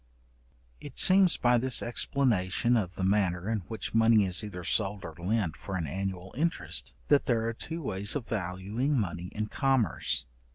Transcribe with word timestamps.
It 0.79 0.97
seems 0.97 1.37
by 1.37 1.59
this 1.59 1.83
explanation 1.83 2.75
of 2.75 2.95
the 2.95 3.03
manner 3.03 3.47
in 3.47 3.59
which 3.67 3.93
money 3.93 4.25
is 4.25 4.43
either 4.43 4.63
sold 4.63 5.05
or 5.05 5.13
lent 5.19 5.55
for 5.55 5.75
an 5.75 5.85
annual 5.85 6.33
interest, 6.35 6.95
that 7.09 7.25
there 7.25 7.47
are 7.47 7.53
two 7.53 7.83
ways 7.83 8.15
of 8.15 8.25
valuing 8.25 8.99
money 8.99 9.27
in 9.27 9.45
commerce. 9.45 10.25